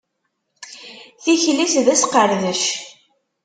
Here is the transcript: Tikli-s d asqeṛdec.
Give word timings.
Tikli-s 1.23 1.75
d 1.85 1.87
asqeṛdec. 1.93 2.63